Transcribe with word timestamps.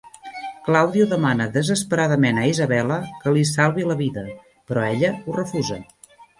Claudio 0.69 1.05
demana 1.11 1.47
desesperadament 1.57 2.41
a 2.41 2.47
Isabella 2.53 2.99
que 3.21 3.35
li 3.37 3.45
salvi 3.53 3.87
la 3.93 4.01
vida, 4.03 4.27
però 4.69 4.91
ella 4.97 5.17
ho 5.27 5.41
refusa. 5.41 5.83